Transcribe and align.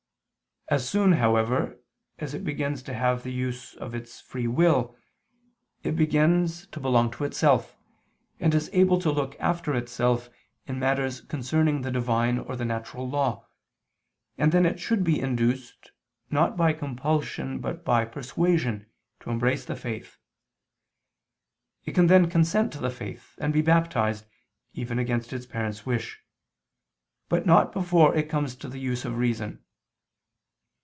As 0.69 0.87
soon, 0.87 1.11
however, 1.13 1.81
as 2.17 2.33
it 2.33 2.45
begins 2.45 2.81
to 2.83 2.93
have 2.93 3.23
the 3.23 3.33
use 3.33 3.73
of 3.75 3.93
its 3.93 4.21
free 4.21 4.47
will, 4.47 4.95
it 5.83 5.97
begins 5.97 6.65
to 6.67 6.79
belong 6.79 7.11
to 7.11 7.25
itself, 7.25 7.75
and 8.39 8.55
is 8.55 8.69
able 8.71 8.97
to 9.01 9.11
look 9.11 9.37
after 9.37 9.75
itself, 9.75 10.29
in 10.67 10.79
matters 10.79 11.19
concerning 11.19 11.81
the 11.81 11.91
Divine 11.91 12.39
or 12.39 12.55
the 12.55 12.63
natural 12.63 13.09
law, 13.09 13.45
and 14.37 14.53
then 14.53 14.65
it 14.65 14.79
should 14.79 15.03
be 15.03 15.19
induced, 15.19 15.91
not 16.29 16.55
by 16.55 16.71
compulsion 16.71 17.59
but 17.59 17.83
by 17.83 18.05
persuasion, 18.05 18.85
to 19.19 19.29
embrace 19.29 19.65
the 19.65 19.75
faith: 19.75 20.19
it 21.83 21.91
can 21.93 22.07
then 22.07 22.29
consent 22.29 22.71
to 22.71 22.79
the 22.79 22.89
faith, 22.89 23.35
and 23.39 23.51
be 23.51 23.61
baptized, 23.61 24.23
even 24.73 24.99
against 24.99 25.33
its 25.33 25.45
parents' 25.45 25.85
wish; 25.85 26.21
but 27.27 27.45
not 27.45 27.73
before 27.73 28.15
it 28.15 28.29
comes 28.29 28.55
to 28.55 28.69
the 28.69 28.79
use 28.79 29.03
of 29.03 29.17
reason. 29.17 29.61